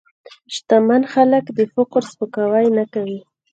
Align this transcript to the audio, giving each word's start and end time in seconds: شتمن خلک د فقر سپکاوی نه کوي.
شتمن 0.55 1.01
خلک 1.13 1.45
د 1.57 1.59
فقر 1.73 2.03
سپکاوی 2.11 2.67
نه 2.77 2.85
کوي. 2.93 3.19